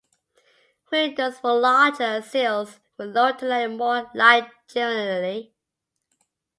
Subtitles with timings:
[0.91, 5.53] Windows were larger and sills were lowered to let in more light generally.